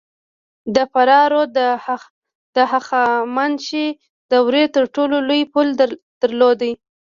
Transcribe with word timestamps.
د 0.75 0.77
فراه 0.91 1.25
رود 1.33 1.49
د 2.55 2.57
هخامنشي 2.73 3.87
دورې 4.31 4.63
تر 4.75 4.83
ټولو 4.95 5.15
لوی 5.27 5.41
پل 5.53 5.67
درلود 6.23 6.59